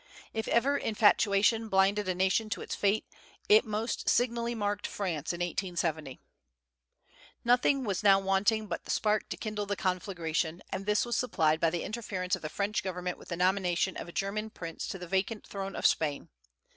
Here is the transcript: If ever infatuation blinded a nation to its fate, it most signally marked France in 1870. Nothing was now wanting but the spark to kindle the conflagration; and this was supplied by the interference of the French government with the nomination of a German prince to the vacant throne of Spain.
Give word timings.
If 0.33 0.47
ever 0.47 0.79
infatuation 0.79 1.69
blinded 1.69 2.07
a 2.09 2.15
nation 2.15 2.49
to 2.49 2.61
its 2.61 2.73
fate, 2.73 3.05
it 3.47 3.65
most 3.65 4.09
signally 4.09 4.55
marked 4.55 4.87
France 4.87 5.31
in 5.31 5.41
1870. 5.41 6.19
Nothing 7.45 7.83
was 7.83 8.01
now 8.01 8.19
wanting 8.19 8.65
but 8.65 8.83
the 8.85 8.89
spark 8.89 9.29
to 9.29 9.37
kindle 9.37 9.67
the 9.67 9.75
conflagration; 9.75 10.63
and 10.71 10.87
this 10.87 11.05
was 11.05 11.15
supplied 11.15 11.59
by 11.59 11.69
the 11.69 11.83
interference 11.83 12.35
of 12.35 12.41
the 12.41 12.49
French 12.49 12.81
government 12.81 13.19
with 13.19 13.27
the 13.29 13.37
nomination 13.37 13.95
of 13.95 14.07
a 14.07 14.11
German 14.11 14.49
prince 14.49 14.87
to 14.87 14.97
the 14.97 15.05
vacant 15.05 15.45
throne 15.45 15.75
of 15.75 15.85
Spain. 15.85 16.29